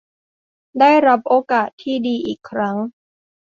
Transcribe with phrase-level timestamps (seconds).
[0.79, 2.77] ได้รับโอกาสที่ดีอีกครั้ง